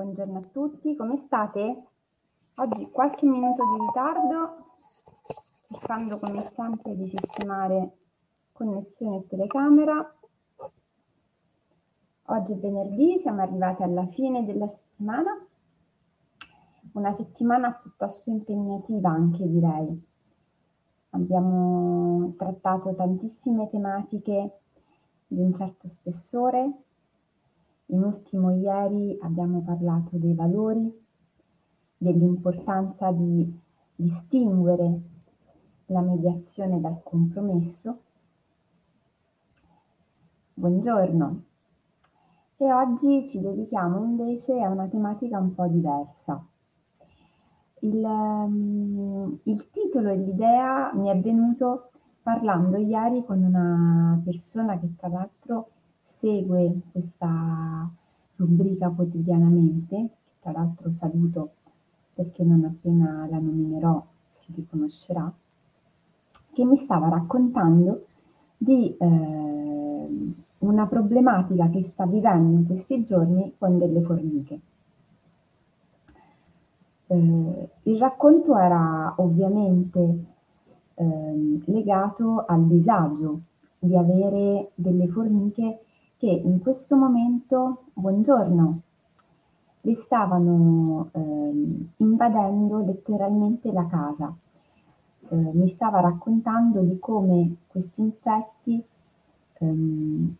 Buongiorno 0.00 0.38
a 0.38 0.42
tutti, 0.50 0.96
come 0.96 1.14
state? 1.14 1.84
Oggi 2.54 2.90
qualche 2.90 3.26
minuto 3.26 3.62
di 3.70 3.84
ritardo, 3.84 4.76
cercando 5.66 6.18
come 6.18 6.42
sempre 6.42 6.96
di 6.96 7.06
sistemare 7.06 7.98
connessione 8.50 9.16
e 9.16 9.26
telecamera. 9.26 10.16
Oggi 12.22 12.52
è 12.54 12.56
venerdì, 12.56 13.18
siamo 13.18 13.42
arrivati 13.42 13.82
alla 13.82 14.06
fine 14.06 14.46
della 14.46 14.68
settimana, 14.68 15.32
una 16.92 17.12
settimana 17.12 17.70
piuttosto 17.70 18.30
impegnativa 18.30 19.10
anche 19.10 19.46
direi. 19.46 20.02
Abbiamo 21.10 22.32
trattato 22.38 22.94
tantissime 22.94 23.66
tematiche 23.66 24.60
di 25.26 25.42
un 25.42 25.52
certo 25.52 25.88
spessore. 25.88 26.84
In 27.92 28.04
ultimo 28.04 28.50
ieri 28.50 29.18
abbiamo 29.20 29.62
parlato 29.62 30.16
dei 30.16 30.32
valori, 30.32 30.96
dell'importanza 31.96 33.10
di 33.10 33.52
distinguere 33.96 35.00
la 35.86 36.00
mediazione 36.00 36.80
dal 36.80 37.02
compromesso. 37.02 38.00
Buongiorno. 40.54 41.42
E 42.58 42.72
oggi 42.72 43.26
ci 43.26 43.40
dedichiamo 43.40 44.04
invece 44.04 44.62
a 44.62 44.68
una 44.68 44.86
tematica 44.86 45.38
un 45.38 45.52
po' 45.52 45.66
diversa. 45.66 46.46
Il, 47.80 48.04
um, 48.04 49.36
il 49.42 49.70
titolo 49.70 50.10
e 50.10 50.16
l'idea 50.16 50.92
mi 50.94 51.08
è 51.08 51.18
venuto 51.18 51.90
parlando 52.22 52.76
ieri 52.76 53.24
con 53.24 53.42
una 53.42 54.20
persona 54.22 54.78
che 54.78 54.94
tra 54.94 55.08
l'altro 55.08 55.70
segue 56.10 56.80
questa 56.90 57.88
rubrica 58.36 58.90
quotidianamente, 58.90 60.08
tra 60.40 60.50
l'altro 60.50 60.90
saluto 60.90 61.52
perché 62.12 62.42
non 62.42 62.64
appena 62.64 63.26
la 63.30 63.38
nominerò 63.38 64.04
si 64.28 64.52
riconoscerà, 64.54 65.32
che 66.52 66.64
mi 66.64 66.76
stava 66.76 67.08
raccontando 67.08 68.04
di 68.58 68.94
eh, 68.98 70.34
una 70.58 70.86
problematica 70.86 71.70
che 71.70 71.80
sta 71.80 72.06
vivendo 72.06 72.58
in 72.58 72.66
questi 72.66 73.04
giorni 73.04 73.54
con 73.56 73.78
delle 73.78 74.02
formiche. 74.02 74.60
Eh, 77.06 77.68
il 77.84 77.98
racconto 77.98 78.58
era 78.58 79.14
ovviamente 79.16 80.24
eh, 80.94 81.60
legato 81.64 82.44
al 82.46 82.66
disagio 82.66 83.40
di 83.78 83.96
avere 83.96 84.72
delle 84.74 85.06
formiche 85.06 85.84
che 86.20 86.26
in 86.26 86.60
questo 86.60 86.96
momento, 86.96 87.84
buongiorno, 87.94 88.80
le 89.80 89.94
stavano 89.94 91.08
eh, 91.12 91.88
invadendo 91.96 92.84
letteralmente 92.84 93.72
la 93.72 93.86
casa. 93.86 94.30
Eh, 95.30 95.34
mi 95.34 95.66
stava 95.66 96.00
raccontando 96.00 96.82
di 96.82 96.98
come 96.98 97.56
questi 97.68 98.02
insetti 98.02 98.84
ehm, 99.60 100.36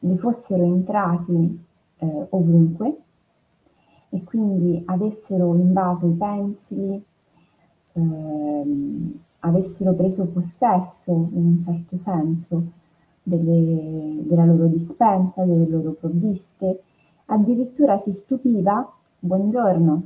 le 0.00 0.16
fossero 0.16 0.64
entrati 0.64 1.64
eh, 1.96 2.26
ovunque 2.28 2.96
e 4.10 4.24
quindi 4.24 4.82
avessero 4.84 5.54
invaso 5.54 6.06
i 6.06 6.12
pensili, 6.12 7.02
ehm, 7.92 9.20
avessero 9.38 9.94
preso 9.94 10.26
possesso 10.26 11.12
in 11.32 11.46
un 11.46 11.60
certo 11.60 11.96
senso 11.96 12.84
delle, 13.26 14.22
della 14.22 14.44
loro 14.44 14.66
dispensa, 14.68 15.44
delle 15.44 15.66
loro 15.66 15.90
provviste, 15.92 16.82
addirittura 17.26 17.96
si 17.96 18.12
stupiva, 18.12 18.88
buongiorno, 19.18 20.02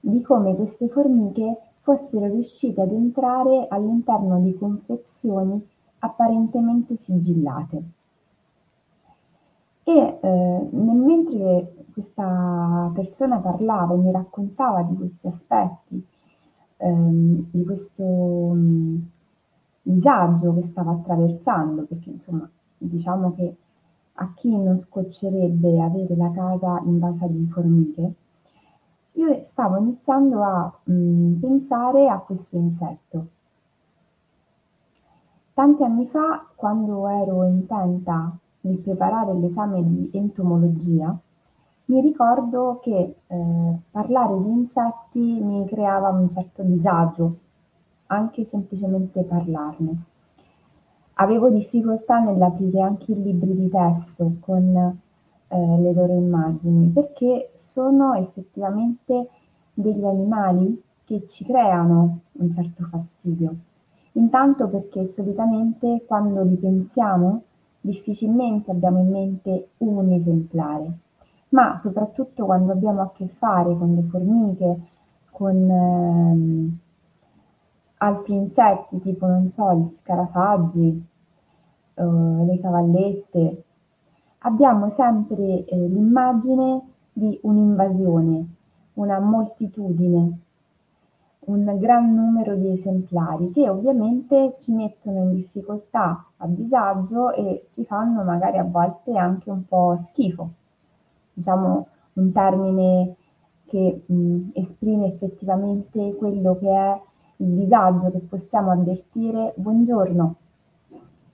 di 0.00 0.20
come 0.20 0.54
queste 0.54 0.88
formiche 0.88 1.56
fossero 1.80 2.26
riuscite 2.26 2.82
ad 2.82 2.92
entrare 2.92 3.66
all'interno 3.70 4.40
di 4.40 4.54
confezioni 4.54 5.66
apparentemente 6.00 6.96
sigillate. 6.96 7.82
E 9.84 10.18
eh, 10.20 10.68
mentre 10.70 11.86
questa 11.94 12.90
persona 12.92 13.38
parlava 13.38 13.94
e 13.94 13.96
mi 13.96 14.12
raccontava 14.12 14.82
di 14.82 14.94
questi 14.96 15.28
aspetti, 15.28 16.06
ehm, 16.76 17.46
di 17.50 17.64
questo 17.64 18.04
mh, 18.04 19.08
disagio 19.88 20.54
che 20.54 20.62
stava 20.62 20.92
attraversando, 20.92 21.84
perché 21.84 22.10
insomma 22.10 22.48
diciamo 22.76 23.32
che 23.34 23.56
a 24.20 24.32
chi 24.34 24.56
non 24.56 24.76
scoccerebbe 24.76 25.80
avere 25.80 26.14
la 26.16 26.30
casa 26.30 26.80
invasa 26.84 27.26
di 27.26 27.46
formiche, 27.46 28.12
io 29.12 29.42
stavo 29.42 29.78
iniziando 29.78 30.42
a 30.42 30.78
mh, 30.84 30.92
mm, 30.92 31.40
pensare 31.40 32.08
a 32.08 32.18
questo 32.18 32.56
insetto. 32.56 33.26
Tanti 35.54 35.82
anni 35.82 36.06
fa, 36.06 36.46
quando 36.54 37.08
ero 37.08 37.44
intenta 37.44 38.36
nel 38.60 38.78
preparare 38.78 39.34
l'esame 39.34 39.84
di 39.84 40.08
entomologia, 40.12 41.16
mi 41.86 42.00
ricordo 42.00 42.78
che 42.80 43.16
eh, 43.26 43.78
parlare 43.90 44.40
di 44.40 44.50
insetti 44.50 45.40
mi 45.40 45.64
creava 45.66 46.10
un 46.10 46.28
certo 46.28 46.62
disagio, 46.62 47.38
anche 48.08 48.44
semplicemente 48.44 49.22
parlarne. 49.22 50.02
Avevo 51.14 51.48
difficoltà 51.48 52.18
nell'aprire 52.18 52.80
anche 52.80 53.12
i 53.12 53.22
libri 53.22 53.54
di 53.54 53.68
testo 53.68 54.34
con 54.40 54.76
eh, 55.48 55.56
le 55.56 55.92
loro 55.92 56.12
immagini, 56.12 56.88
perché 56.88 57.50
sono 57.54 58.14
effettivamente 58.14 59.28
degli 59.72 60.04
animali 60.04 60.82
che 61.04 61.26
ci 61.26 61.44
creano 61.44 62.20
un 62.32 62.52
certo 62.52 62.84
fastidio. 62.84 63.56
Intanto 64.12 64.68
perché 64.68 65.04
solitamente 65.04 66.04
quando 66.06 66.42
li 66.42 66.56
pensiamo 66.56 67.42
difficilmente 67.80 68.70
abbiamo 68.70 68.98
in 68.98 69.10
mente 69.10 69.68
un 69.78 70.10
esemplare 70.10 70.98
ma 71.50 71.76
soprattutto 71.76 72.44
quando 72.44 72.72
abbiamo 72.72 73.00
a 73.02 73.12
che 73.12 73.26
fare 73.26 73.76
con 73.76 73.94
le 73.94 74.02
formiche, 74.02 74.80
con 75.30 75.70
ehm, 75.70 76.78
altri 77.98 78.34
insetti 78.34 78.98
tipo, 78.98 79.26
non 79.26 79.50
so, 79.50 79.72
gli 79.74 79.86
scarafaggi, 79.86 81.06
eh, 81.94 82.04
le 82.04 82.58
cavallette, 82.60 83.62
abbiamo 84.38 84.88
sempre 84.88 85.64
eh, 85.64 85.76
l'immagine 85.88 86.82
di 87.12 87.38
un'invasione, 87.42 88.46
una 88.94 89.18
moltitudine, 89.18 90.38
un 91.40 91.78
gran 91.78 92.14
numero 92.14 92.54
di 92.56 92.70
esemplari 92.70 93.50
che 93.50 93.68
ovviamente 93.68 94.56
ci 94.58 94.72
mettono 94.74 95.22
in 95.22 95.34
difficoltà, 95.34 96.26
a 96.36 96.46
disagio 96.46 97.32
e 97.32 97.66
ci 97.70 97.84
fanno 97.84 98.22
magari 98.22 98.58
a 98.58 98.64
volte 98.64 99.16
anche 99.16 99.50
un 99.50 99.64
po' 99.64 99.96
schifo. 99.96 100.50
Diciamo, 101.32 101.86
un 102.14 102.32
termine 102.32 103.14
che 103.66 104.02
mh, 104.04 104.50
esprime 104.54 105.06
effettivamente 105.06 106.14
quello 106.16 106.56
che 106.58 106.70
è 106.70 107.00
il 107.40 107.54
disagio 107.54 108.10
che 108.10 108.18
possiamo 108.18 108.72
avvertire, 108.72 109.52
buongiorno, 109.56 110.34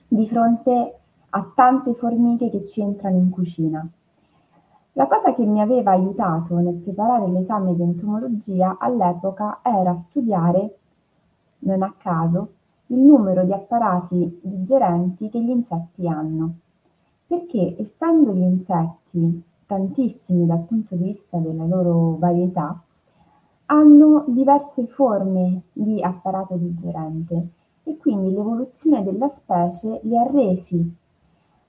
di 0.07 0.27
fronte 0.27 0.99
a 1.29 1.51
tante 1.53 1.93
formiche 1.93 2.49
che 2.49 2.63
ci 2.65 2.81
entrano 2.81 3.17
in 3.17 3.29
cucina. 3.29 3.87
La 4.93 5.07
cosa 5.07 5.33
che 5.33 5.45
mi 5.45 5.59
aveva 5.59 5.91
aiutato 5.91 6.57
nel 6.57 6.75
preparare 6.75 7.27
l'esame 7.27 7.75
di 7.75 7.81
entomologia 7.81 8.77
all'epoca 8.79 9.59
era 9.63 9.93
studiare, 9.93 10.77
non 11.59 11.81
a 11.81 11.93
caso, 11.97 12.49
il 12.87 12.99
numero 12.99 13.43
di 13.43 13.51
apparati 13.51 14.39
digerenti 14.43 15.29
che 15.29 15.41
gli 15.41 15.49
insetti 15.49 16.07
hanno. 16.07 16.53
Perché 17.25 17.75
essendo 17.79 18.31
gli 18.31 18.43
insetti 18.43 19.43
tantissimi 19.65 20.45
dal 20.45 20.59
punto 20.59 20.95
di 20.95 21.05
vista 21.05 21.39
della 21.39 21.65
loro 21.65 22.15
varietà, 22.17 22.79
hanno 23.67 24.25
diverse 24.27 24.85
forme 24.85 25.63
di 25.73 26.01
apparato 26.01 26.55
digerente 26.55 27.47
e 27.83 27.97
quindi 27.97 28.31
l'evoluzione 28.33 29.03
della 29.03 29.27
specie 29.27 29.99
li 30.03 30.17
ha 30.17 30.29
resi 30.29 30.95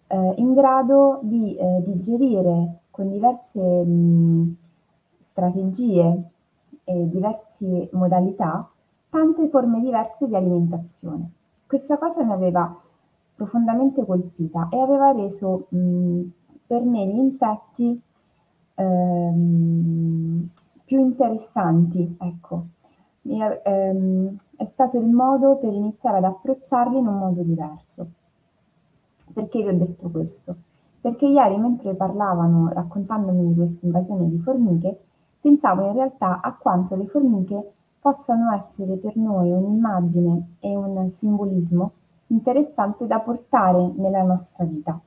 eh, 0.09 0.35
in 0.37 0.55
grado 0.55 1.21
di 1.23 1.57
eh, 1.57 1.83
digerire 1.85 2.81
con 2.91 3.11
diverse 3.11 3.61
mh, 3.61 4.57
strategie 5.21 6.23
e 6.85 7.09
diverse 7.09 7.89
modalità 7.93 8.69
tante 9.09 9.49
forme 9.49 9.81
diverse 9.81 10.29
di 10.29 10.37
alimentazione. 10.37 11.31
Questa 11.67 11.99
cosa 11.99 12.23
mi 12.23 12.33
aveva 12.33 12.75
profondamente 13.35 14.05
colpita 14.05 14.69
e 14.71 14.79
aveva 14.79 15.13
reso 15.13 15.67
mh, 15.69 16.21
per 16.67 16.83
me 16.85 17.07
gli 17.07 17.19
insetti 17.19 18.01
ehm, 18.75 20.49
più 20.87 21.01
interessanti, 21.01 22.17
ecco. 22.19 22.67
È, 23.21 23.63
ehm, 23.65 24.35
è 24.57 24.65
stato 24.65 24.99
il 24.99 25.07
modo 25.07 25.57
per 25.57 25.75
iniziare 25.75 26.17
ad 26.19 26.25
approcciarli 26.25 26.97
in 26.97 27.07
un 27.07 27.19
modo 27.19 27.43
diverso. 27.43 28.09
Perché 29.35 29.63
vi 29.63 29.69
ho 29.69 29.77
detto 29.77 30.09
questo? 30.09 30.57
perché 31.07 31.27
ieri 31.27 31.57
mentre 31.57 31.95
parlavano, 31.95 32.69
raccontandomi 32.73 33.47
di 33.47 33.55
questa 33.55 33.87
invasione 33.87 34.29
di 34.29 34.41
formiche, 34.41 35.05
pensavo 35.41 35.87
in 35.87 35.93
realtà 35.93 36.41
a 36.41 36.53
quanto 36.57 36.97
le 36.97 37.07
formiche 37.07 37.75
possano 38.01 38.53
essere 38.53 38.97
per 38.97 39.17
noi 39.17 39.53
un'immagine 39.53 40.55
e 40.59 40.75
un 40.75 41.09
simbolismo 41.09 41.93
interessante 42.29 43.07
da 43.07 43.21
portare 43.21 43.93
nella 43.95 44.25
nostra 44.25 44.65
vita. 44.65 45.01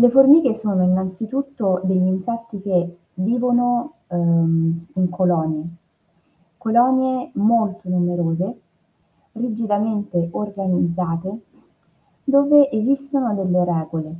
Le 0.00 0.08
formiche 0.10 0.54
sono 0.54 0.84
innanzitutto 0.84 1.80
degli 1.82 2.06
insetti 2.06 2.60
che 2.60 2.98
vivono 3.14 3.94
ehm, 4.06 4.86
in 4.94 5.08
colonie, 5.08 5.66
colonie 6.56 7.32
molto 7.34 7.88
numerose, 7.88 8.60
rigidamente 9.32 10.28
organizzate, 10.30 11.40
dove 12.22 12.70
esistono 12.70 13.34
delle 13.34 13.64
regole 13.64 14.14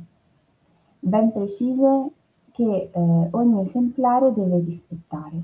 ben 0.99 1.31
precise 1.31 2.09
che 2.51 2.89
eh, 2.91 3.27
ogni 3.31 3.61
esemplare 3.61 4.33
deve 4.33 4.59
rispettare. 4.59 5.41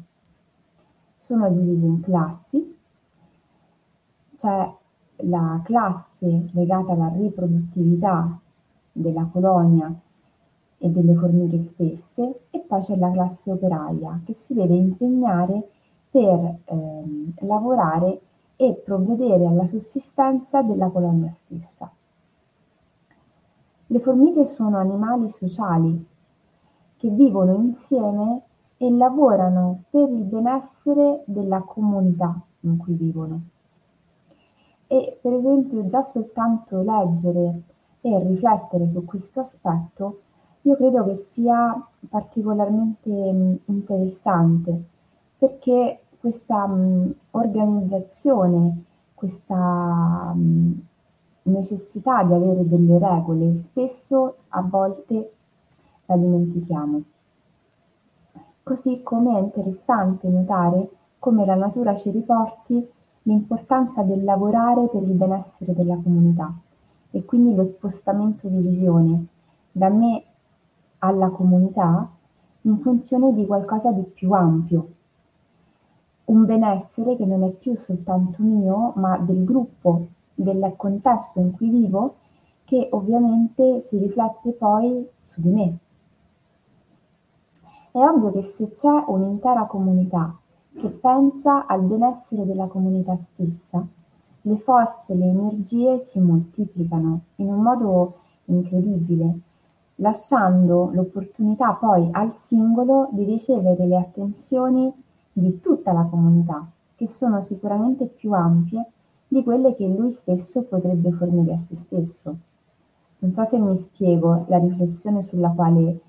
Sono 1.15 1.49
divise 1.49 1.85
in 1.85 2.01
classi, 2.01 2.77
c'è 4.35 4.69
la 5.19 5.61
classe 5.63 6.49
legata 6.51 6.91
alla 6.91 7.07
riproduttività 7.07 8.37
della 8.91 9.29
colonia 9.31 9.97
e 10.77 10.89
delle 10.89 11.15
formiche 11.15 11.57
stesse 11.57 12.41
e 12.49 12.59
poi 12.59 12.79
c'è 12.79 12.97
la 12.97 13.11
classe 13.11 13.51
operaia 13.51 14.19
che 14.25 14.33
si 14.33 14.53
deve 14.53 14.75
impegnare 14.75 15.69
per 16.09 16.59
ehm, 16.65 17.33
lavorare 17.39 18.21
e 18.55 18.73
provvedere 18.83 19.45
alla 19.45 19.65
sussistenza 19.65 20.61
della 20.61 20.89
colonia 20.89 21.29
stessa. 21.29 21.91
Le 23.87 23.99
formiche 23.99 24.45
sono 24.45 24.77
animali 24.77 25.29
sociali 25.29 26.05
che 26.97 27.09
vivono 27.09 27.53
insieme 27.53 28.41
e 28.77 28.89
lavorano 28.89 29.83
per 29.89 30.09
il 30.09 30.23
benessere 30.23 31.23
della 31.25 31.61
comunità 31.61 32.39
in 32.61 32.77
cui 32.77 32.93
vivono. 32.93 33.41
E 34.87 35.17
per 35.21 35.33
esempio 35.33 35.85
già 35.85 36.01
soltanto 36.01 36.81
leggere 36.81 37.61
e 38.01 38.19
riflettere 38.23 38.87
su 38.87 39.03
questo 39.03 39.39
aspetto 39.39 40.21
io 40.65 40.75
credo 40.75 41.05
che 41.05 41.13
sia 41.13 41.79
particolarmente 42.09 43.09
interessante 43.65 44.83
perché 45.37 45.99
questa 46.19 46.65
mh, 46.65 47.15
organizzazione, 47.31 48.83
questa 49.13 50.33
mh, 50.33 50.81
necessità 51.43 52.23
di 52.23 52.33
avere 52.33 52.67
delle 52.67 52.97
regole, 52.97 53.53
spesso 53.53 54.37
a 54.49 54.61
volte 54.63 55.33
la 56.05 56.17
dimentichiamo. 56.17 57.01
Così 58.63 59.03
come 59.03 59.37
è 59.37 59.41
interessante 59.41 60.27
notare 60.27 60.89
come 61.19 61.45
la 61.45 61.55
natura 61.55 61.93
ci 61.93 62.09
riporti 62.09 62.87
l'importanza 63.23 64.01
del 64.01 64.23
lavorare 64.23 64.87
per 64.87 65.03
il 65.03 65.13
benessere 65.13 65.73
della 65.73 65.95
comunità 65.95 66.51
e 67.11 67.23
quindi 67.23 67.53
lo 67.53 67.63
spostamento 67.63 68.47
di 68.47 68.59
visione 68.61 69.25
da 69.71 69.89
me 69.89 70.23
alla 71.05 71.29
comunità 71.29 72.09
in 72.61 72.77
funzione 72.79 73.33
di 73.33 73.45
qualcosa 73.45 73.91
di 73.91 74.03
più 74.03 74.31
ampio, 74.31 74.87
un 76.25 76.45
benessere 76.45 77.15
che 77.15 77.25
non 77.25 77.43
è 77.43 77.51
più 77.51 77.75
soltanto 77.75 78.41
mio, 78.41 78.93
ma 78.95 79.17
del 79.17 79.43
gruppo, 79.43 80.07
del 80.33 80.73
contesto 80.75 81.39
in 81.39 81.51
cui 81.51 81.69
vivo, 81.69 82.15
che 82.63 82.89
ovviamente 82.91 83.79
si 83.79 83.99
riflette 83.99 84.51
poi 84.51 85.07
su 85.19 85.41
di 85.41 85.49
me. 85.49 85.77
È 87.91 87.99
ovvio 87.99 88.31
che 88.31 88.41
se 88.41 88.71
c'è 88.71 89.03
un'intera 89.07 89.65
comunità 89.67 90.35
che 90.77 90.89
pensa 90.89 91.65
al 91.67 91.83
benessere 91.83 92.45
della 92.45 92.67
comunità 92.67 93.15
stessa, 93.15 93.85
le 94.41 94.57
forze, 94.57 95.15
le 95.15 95.25
energie 95.25 95.97
si 95.97 96.19
moltiplicano 96.19 97.21
in 97.35 97.47
un 97.47 97.61
modo 97.61 98.17
incredibile, 98.45 99.39
lasciando 99.95 100.89
l'opportunità 100.93 101.73
poi 101.73 102.07
al 102.11 102.33
singolo 102.33 103.09
di 103.11 103.23
ricevere 103.23 103.85
le 103.85 103.97
attenzioni 103.97 104.91
di 105.31 105.59
tutta 105.59 105.93
la 105.93 106.03
comunità, 106.03 106.65
che 106.95 107.07
sono 107.07 107.41
sicuramente 107.41 108.05
più 108.05 108.33
ampie 108.33 108.85
di 109.27 109.43
quelle 109.43 109.73
che 109.73 109.87
lui 109.87 110.11
stesso 110.11 110.63
potrebbe 110.63 111.11
fornire 111.11 111.53
a 111.53 111.57
se 111.57 111.75
stesso. 111.75 112.35
Non 113.19 113.31
so 113.31 113.43
se 113.43 113.59
mi 113.59 113.75
spiego 113.75 114.45
la 114.47 114.57
riflessione 114.57 115.21
sulla 115.21 115.49
quale 115.49 115.99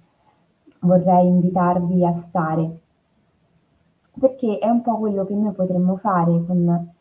vorrei 0.81 1.27
invitarvi 1.27 2.05
a 2.05 2.12
stare, 2.12 2.79
perché 4.19 4.59
è 4.59 4.69
un 4.69 4.82
po' 4.82 4.99
quello 4.99 5.25
che 5.25 5.35
noi 5.35 5.53
potremmo 5.53 5.97
fare 5.97 6.44
con 6.44 6.93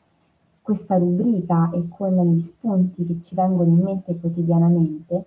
questa 0.61 0.97
rubrica 0.97 1.69
e 1.71 1.87
con 1.87 2.15
gli 2.31 2.39
spunti 2.39 3.05
che 3.05 3.19
ci 3.19 3.35
vengono 3.35 3.69
in 3.69 3.81
mente 3.81 4.19
quotidianamente, 4.19 5.25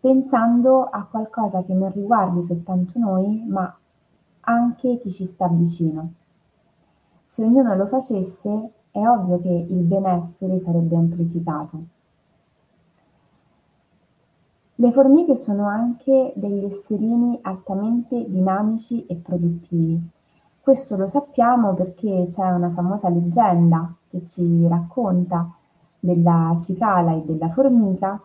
pensando 0.00 0.84
a 0.84 1.04
qualcosa 1.04 1.62
che 1.62 1.74
non 1.74 1.90
riguardi 1.90 2.42
soltanto 2.42 2.98
noi, 2.98 3.44
ma 3.46 3.72
anche 4.40 4.98
chi 4.98 5.10
ci 5.10 5.24
sta 5.24 5.46
vicino. 5.48 6.14
Se 7.26 7.44
ognuno 7.44 7.74
lo 7.74 7.86
facesse, 7.86 8.72
è 8.90 9.06
ovvio 9.06 9.38
che 9.40 9.66
il 9.68 9.82
benessere 9.82 10.58
sarebbe 10.58 10.96
amplificato. 10.96 11.84
Le 14.76 14.92
formiche 14.92 15.36
sono 15.36 15.66
anche 15.66 16.32
degli 16.34 16.64
esserini 16.64 17.38
altamente 17.42 18.24
dinamici 18.28 19.04
e 19.04 19.16
produttivi. 19.16 20.00
Questo 20.60 20.96
lo 20.96 21.06
sappiamo 21.06 21.74
perché 21.74 22.26
c'è 22.30 22.50
una 22.50 22.70
famosa 22.70 23.10
leggenda 23.10 23.94
che 24.08 24.24
ci 24.24 24.66
racconta 24.66 25.52
della 25.98 26.56
cicala 26.58 27.12
e 27.12 27.22
della 27.24 27.48
formica 27.50 28.20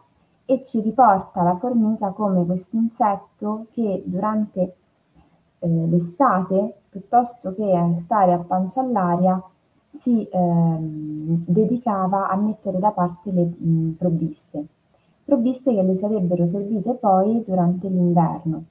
e 0.46 0.62
ci 0.64 0.82
riporta 0.82 1.42
la 1.42 1.56
formica 1.56 2.12
come 2.12 2.46
questo 2.46 2.78
insetto 2.78 3.68
che 3.72 4.04
durante 4.06 4.76
eh, 5.60 5.68
l'estate, 5.68 6.82
piuttosto 6.90 7.54
che 7.54 7.94
stare 7.96 8.34
a 8.34 8.40
pancia 8.40 8.82
all'aria, 8.82 9.42
si 9.88 10.28
ehm, 10.30 11.44
dedicava 11.48 12.30
a 12.30 12.36
mettere 12.36 12.80
da 12.80 12.92
parte 12.92 13.32
le 13.32 13.46
mh, 13.46 13.96
provviste 13.98 14.68
provviste 15.26 15.74
che 15.74 15.82
le 15.82 15.96
sarebbero 15.96 16.46
servite 16.46 16.94
poi 16.94 17.44
durante 17.46 17.90
l'inverno. 17.90 18.64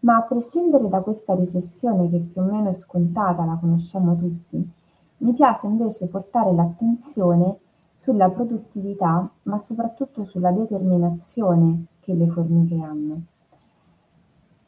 Ma 0.00 0.16
a 0.16 0.22
prescindere 0.22 0.88
da 0.88 1.00
questa 1.00 1.34
riflessione 1.34 2.08
che 2.10 2.18
più 2.18 2.42
o 2.42 2.44
meno 2.44 2.68
è 2.68 2.72
scontata, 2.72 3.44
la 3.44 3.56
conosciamo 3.58 4.16
tutti, 4.16 4.70
mi 5.18 5.32
piace 5.32 5.66
invece 5.66 6.08
portare 6.08 6.52
l'attenzione 6.52 7.58
sulla 7.98 8.30
produttività, 8.30 9.28
ma 9.42 9.58
soprattutto 9.58 10.22
sulla 10.22 10.52
determinazione 10.52 11.86
che 11.98 12.14
le 12.14 12.28
formiche 12.28 12.80
hanno. 12.80 13.22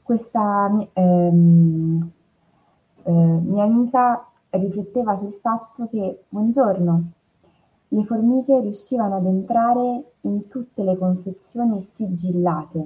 Questa 0.03 0.89
ehm, 0.93 2.11
eh, 3.05 3.13
mia 3.13 3.63
amica 3.63 4.27
rifletteva 4.51 5.15
sul 5.15 5.31
fatto 5.31 5.87
che, 5.87 6.25
buongiorno, 6.29 7.03
le 7.87 8.03
formiche 8.03 8.61
riuscivano 8.63 9.15
ad 9.19 9.27
entrare 9.27 10.13
in 10.23 10.49
tutte 10.49 10.83
le 10.83 10.99
confezioni 10.99 11.81
sigillate. 11.81 12.85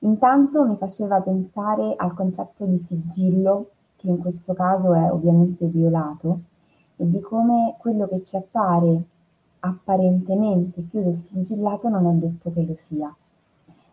Intanto 0.00 0.66
mi 0.66 0.76
faceva 0.76 1.22
pensare 1.22 1.94
al 1.96 2.12
concetto 2.12 2.66
di 2.66 2.76
sigillo, 2.76 3.70
che 3.96 4.08
in 4.08 4.18
questo 4.18 4.52
caso 4.52 4.92
è 4.92 5.10
ovviamente 5.10 5.64
violato, 5.68 6.40
e 6.96 7.08
di 7.08 7.20
come 7.22 7.76
quello 7.78 8.06
che 8.06 8.22
ci 8.22 8.36
appare 8.36 9.04
apparentemente 9.64 10.86
chiuso 10.88 11.08
e 11.08 11.12
sigillato 11.12 11.88
non 11.88 12.06
è 12.06 12.12
detto 12.12 12.52
che 12.52 12.64
lo 12.64 12.74
sia. 12.76 13.14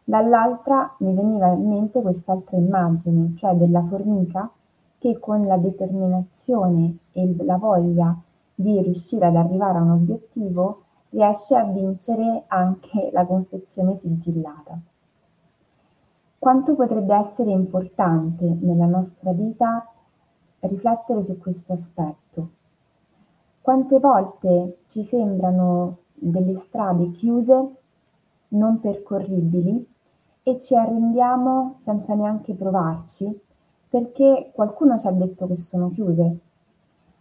Dall'altra 0.03 0.95
mi 0.99 1.13
veniva 1.13 1.47
in 1.51 1.67
mente 1.67 2.01
quest'altra 2.01 2.57
immagine, 2.57 3.33
cioè 3.35 3.53
della 3.55 3.83
formica 3.83 4.49
che 4.97 5.19
con 5.19 5.45
la 5.45 5.57
determinazione 5.57 6.97
e 7.11 7.35
la 7.43 7.57
voglia 7.57 8.15
di 8.55 8.81
riuscire 8.81 9.27
ad 9.27 9.35
arrivare 9.35 9.77
a 9.77 9.81
un 9.81 9.91
obiettivo, 9.91 10.83
riesce 11.11 11.55
a 11.55 11.63
vincere 11.63 12.43
anche 12.47 13.09
la 13.13 13.25
confezione 13.25 13.95
sigillata. 13.95 14.79
Quanto 16.37 16.73
potrebbe 16.73 17.15
essere 17.15 17.51
importante 17.51 18.45
nella 18.61 18.85
nostra 18.85 19.31
vita 19.31 19.85
riflettere 20.61 21.21
su 21.21 21.37
questo 21.37 21.73
aspetto? 21.73 22.49
Quante 23.61 23.99
volte 23.99 24.79
ci 24.87 25.03
sembrano 25.03 25.97
delle 26.13 26.55
strade 26.55 27.11
chiuse, 27.11 27.75
non 28.49 28.79
percorribili, 28.79 29.87
e 30.43 30.59
ci 30.59 30.75
arrendiamo 30.75 31.75
senza 31.77 32.15
neanche 32.15 32.53
provarci, 32.53 33.39
perché 33.89 34.51
qualcuno 34.53 34.97
ci 34.97 35.07
ha 35.07 35.11
detto 35.11 35.45
che 35.47 35.55
sono 35.55 35.91
chiuse, 35.91 36.39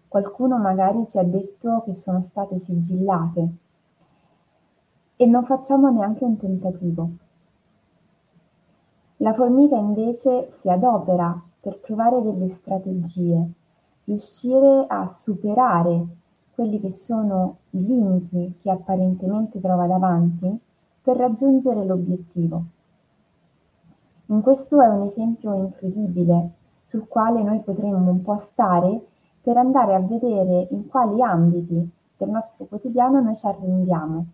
Qualcuno 0.08 0.56
magari 0.56 1.06
ci 1.06 1.18
ha 1.18 1.22
detto 1.22 1.82
che 1.84 1.92
sono 1.92 2.20
state 2.22 2.58
sigillate. 2.58 3.48
e 5.20 5.26
non 5.26 5.42
facciamo 5.42 5.90
neanche 5.90 6.24
un 6.24 6.36
tentativo. 6.36 7.08
La 9.16 9.32
formica 9.32 9.76
invece 9.76 10.48
si 10.48 10.70
adopera 10.70 11.42
per 11.60 11.78
trovare 11.78 12.22
delle 12.22 12.46
strategie, 12.46 13.50
riuscire 14.04 14.86
a 14.86 15.06
superare 15.08 16.06
quelli 16.58 16.80
che 16.80 16.90
sono 16.90 17.58
i 17.70 17.86
limiti 17.86 18.56
che 18.60 18.68
apparentemente 18.68 19.60
trova 19.60 19.86
davanti 19.86 20.58
per 21.00 21.16
raggiungere 21.16 21.84
l'obiettivo. 21.84 22.62
In 24.26 24.42
questo 24.42 24.82
è 24.82 24.88
un 24.88 25.02
esempio 25.02 25.54
incredibile 25.54 26.50
sul 26.82 27.06
quale 27.06 27.44
noi 27.44 27.60
potremmo 27.60 28.10
un 28.10 28.22
po' 28.22 28.36
stare 28.38 29.00
per 29.40 29.56
andare 29.56 29.94
a 29.94 30.00
vedere 30.00 30.66
in 30.72 30.88
quali 30.88 31.22
ambiti 31.22 31.88
del 32.16 32.28
nostro 32.28 32.64
quotidiano 32.64 33.20
noi 33.20 33.36
ci 33.36 33.46
arrendiamo, 33.46 34.26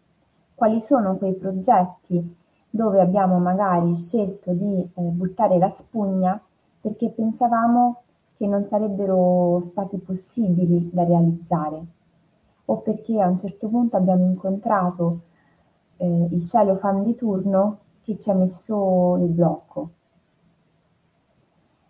quali 0.54 0.80
sono 0.80 1.18
quei 1.18 1.34
progetti 1.34 2.36
dove 2.70 3.02
abbiamo 3.02 3.38
magari 3.38 3.94
scelto 3.94 4.54
di 4.54 4.80
eh, 4.80 5.02
buttare 5.02 5.58
la 5.58 5.68
spugna 5.68 6.40
perché 6.80 7.10
pensavamo 7.10 8.00
che 8.38 8.46
non 8.46 8.64
sarebbero 8.64 9.60
stati 9.60 9.98
possibili 9.98 10.88
da 10.90 11.04
realizzare 11.04 11.93
o 12.66 12.78
perché 12.78 13.20
a 13.20 13.28
un 13.28 13.38
certo 13.38 13.68
punto 13.68 13.96
abbiamo 13.96 14.24
incontrato 14.24 15.20
eh, 15.96 16.28
il 16.30 16.44
cielo 16.44 16.74
fan 16.74 17.02
di 17.02 17.14
turno 17.14 17.78
che 18.02 18.18
ci 18.18 18.30
ha 18.30 18.34
messo 18.34 19.16
il 19.16 19.28
blocco. 19.28 19.90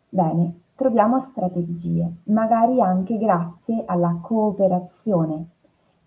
Bene, 0.09 0.61
troviamo 0.75 1.19
strategie, 1.19 2.09
magari 2.25 2.81
anche 2.81 3.19
grazie 3.19 3.83
alla 3.85 4.17
cooperazione, 4.21 5.45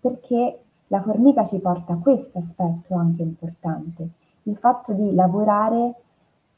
perché 0.00 0.60
la 0.88 1.00
formica 1.00 1.44
ci 1.44 1.60
porta 1.60 1.94
a 1.94 1.98
questo 1.98 2.38
aspetto 2.38 2.94
anche 2.94 3.22
importante, 3.22 4.08
il 4.44 4.56
fatto 4.56 4.94
di 4.94 5.14
lavorare 5.14 5.94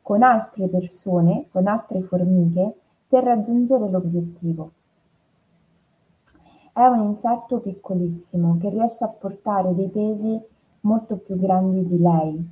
con 0.03 0.23
altre 0.23 0.69
persone, 0.69 1.47
con 1.51 1.67
altre 1.67 2.01
formiche, 2.01 2.75
per 3.09 3.25
raggiungere 3.25 3.89
l'obiettivo. 3.89 4.71
È 6.73 6.85
un 6.85 7.01
insetto 7.01 7.59
piccolissimo 7.59 8.57
che 8.59 8.71
riesce 8.71 9.05
a 9.05 9.09
portare 9.09 9.75
dei 9.75 9.89
pesi 9.89 10.41
molto 10.83 11.17
più 11.17 11.37
grandi 11.37 11.85
di 11.85 11.99
lei, 11.99 12.51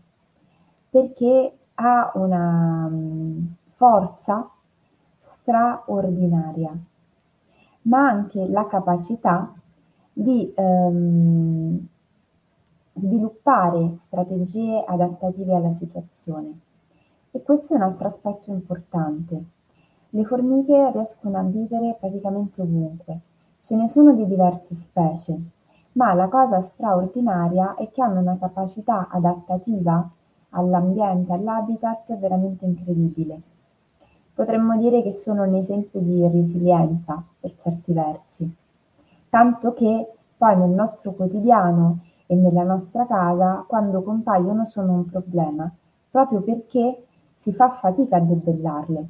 perché 0.91 1.57
ha 1.75 2.11
una 2.15 2.89
mm, 2.89 3.47
forza 3.71 4.51
straordinaria, 5.17 6.77
ma 7.83 8.09
anche 8.09 8.49
la 8.49 8.67
capacità 8.67 9.53
di 10.13 10.53
ehm, 10.53 11.87
sviluppare 12.95 13.95
strategie 13.99 14.83
adattative 14.85 15.55
alla 15.55 15.71
situazione. 15.71 16.59
E 17.31 17.43
questo 17.43 17.75
è 17.75 17.77
un 17.77 17.83
altro 17.83 18.09
aspetto 18.09 18.51
importante. 18.51 19.45
Le 20.11 20.25
formiche 20.25 20.91
riescono 20.91 21.39
a 21.39 21.43
vivere 21.43 21.97
praticamente 22.01 22.63
ovunque, 22.63 23.21
Ce 23.61 23.77
ne 23.77 23.89
sono 23.89 24.15
di 24.15 24.27
diverse 24.27 24.75
specie, 24.75 25.39
ma 25.93 26.15
la 26.15 26.29
cosa 26.29 26.61
straordinaria 26.61 27.75
è 27.75 27.91
che 27.91 28.03
hanno 28.03 28.21
una 28.21 28.39
capacità 28.39 29.09
adattativa 29.11 30.09
all'ambiente, 30.51 31.33
all'habitat 31.33 32.17
veramente 32.19 32.65
incredibile. 32.65 33.41
Potremmo 34.33 34.77
dire 34.79 35.03
che 35.03 35.13
sono 35.13 35.43
un 35.43 35.55
esempio 35.57 36.01
di 36.01 36.27
resilienza 36.29 37.23
per 37.41 37.55
certi 37.57 37.93
versi, 37.93 38.51
tanto 39.29 39.75
che 39.75 40.13
poi 40.37 40.57
nel 40.57 40.71
nostro 40.71 41.13
quotidiano 41.13 41.99
e 42.27 42.37
nella 42.37 42.63
nostra 42.63 43.05
casa, 43.07 43.65
quando 43.67 44.03
compaiono, 44.03 44.65
sono 44.65 44.93
un 44.93 45.05
problema, 45.07 45.71
proprio 46.11 46.41
perché 46.41 47.05
si 47.35 47.53
fa 47.53 47.69
fatica 47.71 48.17
a 48.17 48.21
debellarle. 48.21 49.07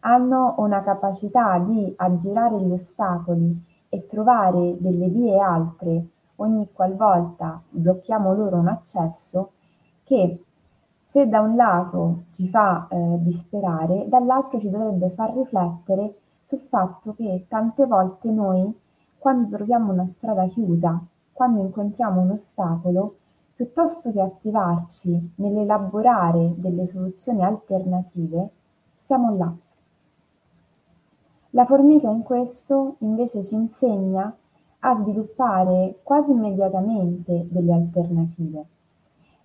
Hanno 0.00 0.54
una 0.58 0.82
capacità 0.82 1.58
di 1.58 1.92
aggirare 1.96 2.60
gli 2.60 2.72
ostacoli 2.72 3.74
e 3.96 4.06
trovare 4.06 4.76
delle 4.78 5.08
vie 5.08 5.38
altre 5.38 6.06
ogni 6.36 6.68
qualvolta 6.72 7.62
blocchiamo 7.68 8.34
loro 8.34 8.56
un 8.56 8.68
accesso 8.68 9.52
che 10.04 10.44
se 11.00 11.28
da 11.28 11.40
un 11.40 11.54
lato 11.54 12.24
ci 12.30 12.48
fa 12.48 12.88
eh, 12.88 13.16
disperare, 13.20 14.08
dall'altro 14.08 14.58
ci 14.58 14.68
dovrebbe 14.70 15.10
far 15.10 15.32
riflettere 15.34 16.16
sul 16.42 16.58
fatto 16.58 17.14
che 17.14 17.46
tante 17.48 17.86
volte 17.86 18.30
noi, 18.30 18.72
quando 19.16 19.56
troviamo 19.56 19.92
una 19.92 20.04
strada 20.04 20.46
chiusa, 20.46 21.00
quando 21.32 21.60
incontriamo 21.60 22.20
un 22.20 22.30
ostacolo, 22.32 23.16
piuttosto 23.54 24.10
che 24.12 24.20
attivarci 24.20 25.34
nell'elaborare 25.36 26.54
delle 26.56 26.86
soluzioni 26.86 27.44
alternative, 27.44 28.50
stiamo 28.94 29.36
là 29.36 29.54
la 31.56 31.64
formica 31.64 32.10
in 32.10 32.22
questo 32.22 32.96
invece 32.98 33.42
ci 33.42 33.54
insegna 33.54 34.30
a 34.80 34.94
sviluppare 34.94 36.00
quasi 36.02 36.32
immediatamente 36.32 37.46
delle 37.48 37.72
alternative 37.72 38.64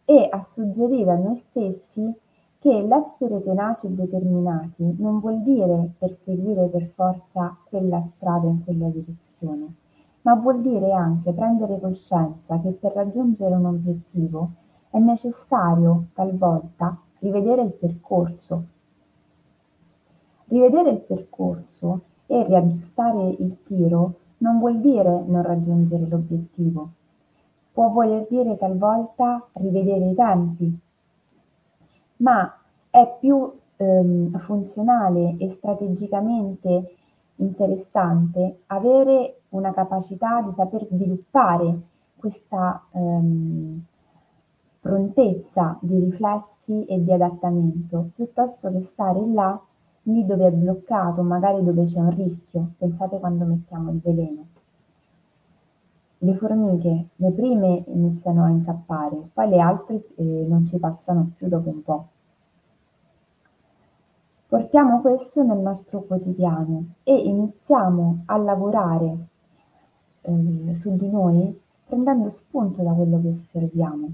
e 0.04 0.28
a 0.30 0.42
suggerire 0.42 1.12
a 1.12 1.16
noi 1.16 1.36
stessi 1.38 2.14
che 2.60 2.82
l'essere 2.82 3.40
tenaci 3.40 3.88
e 3.88 3.92
determinati 3.92 4.94
non 5.00 5.22
vuol 5.22 5.40
dire 5.40 5.92
perseguire 5.98 6.68
per 6.68 6.86
forza 6.86 7.56
quella 7.70 8.02
strada 8.02 8.46
in 8.46 8.62
quella 8.62 8.90
direzione, 8.90 9.74
ma 10.24 10.36
vuol 10.36 10.60
dire 10.60 10.92
anche 10.92 11.32
prendere 11.32 11.80
coscienza 11.80 12.60
che 12.60 12.72
per 12.72 12.92
raggiungere 12.92 13.56
un 13.56 13.68
obiettivo 13.68 14.50
è 14.90 15.00
necessario 15.00 16.08
talvolta 16.14 17.00
rivedere 17.20 17.62
il 17.62 17.72
percorso 17.72 18.66
Rivedere 20.52 20.90
il 20.90 21.00
percorso 21.00 22.02
e 22.28 22.44
riaggiustare 22.44 23.38
il 23.40 23.64
tiro 23.64 24.16
non 24.40 24.58
vuol 24.58 24.82
dire 24.82 25.24
non 25.26 25.44
raggiungere 25.44 26.06
l'obiettivo. 26.06 26.90
Può 27.72 27.90
voler 27.90 28.28
dire 28.30 28.58
talvolta 28.58 29.48
rivedere 29.54 30.10
i 30.10 30.14
tempi, 30.14 30.78
ma 32.18 32.54
è 32.90 33.16
più 33.18 33.50
ehm, 33.78 34.38
funzionale 34.40 35.38
e 35.38 35.50
strategicamente 35.52 36.96
interessante 37.38 38.64
avere 38.68 39.44
una 39.50 39.72
capacità 39.72 40.42
di 40.42 40.52
saper 40.52 40.84
sviluppare 40.84 41.80
questa 42.18 42.88
ehm, 42.92 43.82
prontezza 44.82 45.78
di 45.80 45.98
riflessi 45.98 46.84
e 46.88 47.02
di 47.02 47.14
adattamento, 47.14 48.10
piuttosto 48.14 48.70
che 48.70 48.82
stare 48.82 49.26
là 49.28 49.58
lì 50.04 50.26
dove 50.26 50.48
è 50.48 50.52
bloccato, 50.52 51.22
magari 51.22 51.64
dove 51.64 51.84
c'è 51.84 52.00
un 52.00 52.10
rischio, 52.16 52.72
pensate 52.78 53.20
quando 53.20 53.46
mettiamo 53.46 53.92
il 53.92 54.00
veleno. 54.00 54.46
Le 56.20 56.36
formiche, 56.36 57.08
le 57.16 57.32
prime 57.32 57.84
iniziano 57.88 58.44
a 58.44 58.50
incappare, 58.50 59.30
poi 59.34 59.50
le 59.50 59.60
altre 59.60 60.06
eh, 60.16 60.46
non 60.48 60.66
ci 60.66 60.78
passano 60.78 61.32
più 61.36 61.48
dopo 61.48 61.70
un 61.70 61.84
po'. 61.84 62.08
Portiamo 64.48 65.00
questo 65.02 65.44
nel 65.44 65.60
nostro 65.60 66.02
quotidiano 66.02 66.96
e 67.04 67.16
iniziamo 67.16 68.24
a 68.26 68.38
lavorare 68.38 69.18
eh, 70.22 70.74
su 70.74 70.96
di 70.96 71.10
noi 71.10 71.60
prendendo 71.86 72.30
spunto 72.30 72.84
da 72.84 72.92
quello 72.92 73.20
che 73.22 73.30
osserviamo. 73.30 74.10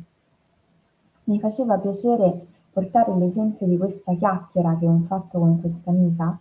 Mi 1.26 1.40
faceva 1.40 1.78
piacere 1.78 2.46
portare 2.78 3.18
l'esempio 3.18 3.66
di 3.66 3.76
questa 3.76 4.14
chiacchiera 4.14 4.78
che 4.78 4.86
ho 4.86 5.00
fatto 5.00 5.40
con 5.40 5.60
questa 5.60 5.90
amica 5.90 6.38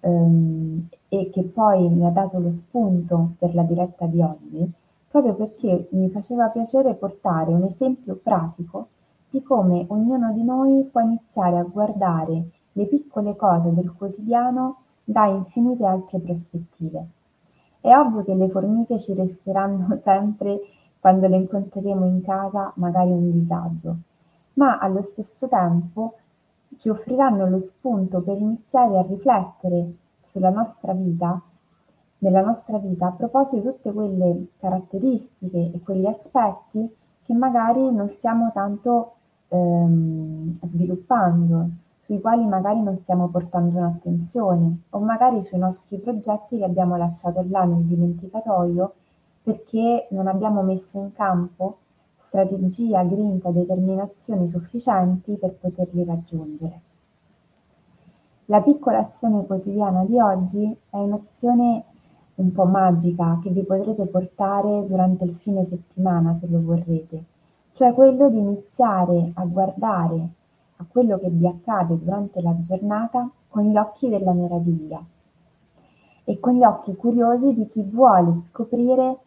ehm, 0.00 0.88
e 1.10 1.28
che 1.28 1.42
poi 1.42 1.90
mi 1.90 2.06
ha 2.06 2.10
dato 2.10 2.38
lo 2.38 2.48
spunto 2.48 3.34
per 3.38 3.54
la 3.54 3.64
diretta 3.64 4.06
di 4.06 4.22
oggi, 4.22 4.66
proprio 5.10 5.34
perché 5.34 5.88
mi 5.90 6.08
faceva 6.08 6.48
piacere 6.48 6.94
portare 6.94 7.52
un 7.52 7.64
esempio 7.64 8.14
pratico 8.16 8.88
di 9.28 9.42
come 9.42 9.84
ognuno 9.88 10.32
di 10.32 10.42
noi 10.42 10.88
può 10.90 11.02
iniziare 11.02 11.58
a 11.58 11.64
guardare 11.64 12.48
le 12.72 12.86
piccole 12.86 13.36
cose 13.36 13.74
del 13.74 13.92
quotidiano 13.92 14.76
da 15.04 15.26
infinite 15.26 15.84
altre 15.84 16.18
prospettive. 16.18 17.06
È 17.78 17.94
ovvio 17.94 18.24
che 18.24 18.34
le 18.34 18.48
formiche 18.48 18.98
ci 18.98 19.12
resteranno 19.12 19.98
sempre 20.00 20.60
quando 20.98 21.26
le 21.26 21.36
incontreremo 21.36 22.06
in 22.06 22.22
casa 22.22 22.72
magari 22.76 23.10
un 23.10 23.30
disagio, 23.30 23.96
ma 24.58 24.78
allo 24.78 25.02
stesso 25.02 25.48
tempo 25.48 26.14
ci 26.76 26.88
offriranno 26.88 27.48
lo 27.48 27.58
spunto 27.58 28.20
per 28.20 28.38
iniziare 28.38 28.98
a 28.98 29.02
riflettere 29.02 29.94
sulla 30.20 30.50
nostra 30.50 30.92
vita, 30.92 31.40
nella 32.18 32.42
nostra 32.42 32.78
vita, 32.78 33.06
a 33.06 33.12
proposito 33.12 33.56
di 33.56 33.68
tutte 33.68 33.92
quelle 33.92 34.46
caratteristiche 34.58 35.70
e 35.72 35.80
quegli 35.82 36.06
aspetti 36.06 36.92
che 37.24 37.32
magari 37.34 37.90
non 37.92 38.08
stiamo 38.08 38.50
tanto 38.52 39.12
ehm, 39.48 40.52
sviluppando, 40.62 41.68
sui 42.00 42.20
quali 42.20 42.44
magari 42.44 42.82
non 42.82 42.94
stiamo 42.94 43.28
portando 43.28 43.78
un'attenzione, 43.78 44.78
o 44.90 44.98
magari 44.98 45.42
sui 45.42 45.58
nostri 45.58 45.98
progetti 45.98 46.58
che 46.58 46.64
abbiamo 46.64 46.96
lasciato 46.96 47.44
là 47.48 47.64
nel 47.64 47.84
dimenticatoio 47.84 48.94
perché 49.42 50.08
non 50.10 50.26
abbiamo 50.26 50.62
messo 50.62 50.98
in 50.98 51.12
campo 51.12 51.78
strategia, 52.28 53.02
grinta, 53.04 53.50
determinazione 53.50 54.46
sufficienti 54.46 55.36
per 55.36 55.54
poterli 55.54 56.04
raggiungere. 56.04 56.80
La 58.46 58.60
piccola 58.60 58.98
azione 58.98 59.46
quotidiana 59.46 60.04
di 60.04 60.20
oggi 60.20 60.76
è 60.90 60.96
un'azione 60.96 61.84
un 62.34 62.52
po' 62.52 62.66
magica 62.66 63.38
che 63.42 63.48
vi 63.48 63.64
potrete 63.64 64.04
portare 64.04 64.86
durante 64.86 65.24
il 65.24 65.30
fine 65.30 65.64
settimana 65.64 66.34
se 66.34 66.46
lo 66.48 66.60
vorrete, 66.62 67.24
cioè 67.72 67.94
quello 67.94 68.28
di 68.28 68.38
iniziare 68.38 69.30
a 69.34 69.44
guardare 69.44 70.28
a 70.80 70.84
quello 70.86 71.18
che 71.18 71.30
vi 71.30 71.46
accade 71.46 71.98
durante 71.98 72.42
la 72.42 72.54
giornata 72.60 73.28
con 73.48 73.64
gli 73.64 73.76
occhi 73.76 74.08
della 74.08 74.32
meraviglia 74.32 75.02
e 76.24 76.38
con 76.38 76.52
gli 76.52 76.62
occhi 76.62 76.94
curiosi 76.94 77.54
di 77.54 77.66
chi 77.66 77.82
vuole 77.82 78.34
scoprire 78.34 79.18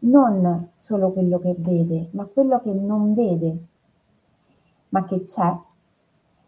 non 0.00 0.70
solo 0.76 1.12
quello 1.12 1.38
che 1.38 1.54
vede, 1.58 2.08
ma 2.12 2.24
quello 2.24 2.60
che 2.60 2.72
non 2.72 3.14
vede, 3.14 3.58
ma 4.90 5.04
che 5.04 5.24
c'è 5.24 5.56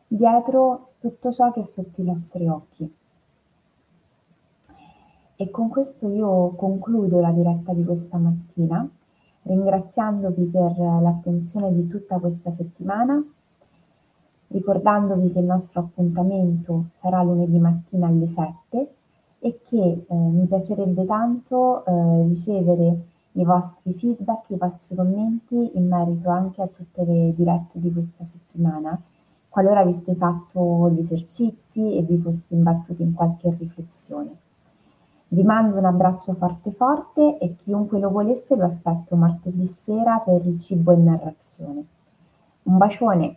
dietro 0.07 0.93
tutto 0.99 1.33
ciò 1.33 1.51
che 1.53 1.61
è 1.61 1.65
sotto 1.65 2.01
i 2.01 2.05
nostri 2.05 2.49
occhi. 2.49 2.95
E 5.37 5.51
con 5.51 5.69
questo 5.69 6.09
io 6.09 6.51
concludo 6.51 7.21
la 7.21 7.33
diretta 7.33 7.73
di 7.73 7.85
questa 7.85 8.19
mattina, 8.19 8.87
ringraziandovi 9.43 10.45
per 10.45 10.77
l'attenzione 10.79 11.73
di 11.73 11.87
tutta 11.87 12.19
questa 12.19 12.51
settimana, 12.51 13.25
ricordandovi 14.49 15.33
che 15.33 15.39
il 15.39 15.47
nostro 15.47 15.81
appuntamento 15.81 16.87
sarà 16.93 17.23
lunedì 17.23 17.59
mattina 17.59 18.09
alle 18.09 18.27
7 18.27 18.95
e 19.39 19.61
che 19.65 20.05
eh, 20.07 20.15
mi 20.15 20.45
piacerebbe 20.47 21.05
tanto 21.07 21.85
eh, 21.87 22.23
ricevere 22.25 23.07
i 23.33 23.45
vostri 23.45 23.93
feedback, 23.93 24.51
i 24.51 24.57
vostri 24.57 24.97
commenti 24.97 25.77
in 25.77 25.87
merito 25.87 26.31
anche 26.31 26.63
a 26.63 26.67
tutte 26.67 27.05
le 27.05 27.33
dirette 27.35 27.79
di 27.79 27.93
questa 27.93 28.25
settimana, 28.25 29.01
qualora 29.49 29.81
aveste 29.81 30.15
fatto 30.15 30.91
gli 30.91 30.99
esercizi 30.99 31.97
e 31.97 32.03
vi 32.03 32.19
foste 32.19 32.55
imbattuti 32.55 33.03
in 33.03 33.13
qualche 33.13 33.55
riflessione. 33.59 34.37
Vi 35.29 35.43
mando 35.45 35.77
un 35.77 35.85
abbraccio 35.85 36.35
forte 36.35 36.73
forte 36.73 37.39
e 37.39 37.55
chiunque 37.55 38.01
lo 38.01 38.11
volesse 38.11 38.57
lo 38.57 38.65
aspetto 38.65 39.15
martedì 39.15 39.65
sera 39.65 40.19
per 40.19 40.45
il 40.45 40.59
cibo 40.59 40.91
e 40.91 40.97
narrazione. 40.97 41.85
Un 42.65 42.77
bacione! 42.77 43.37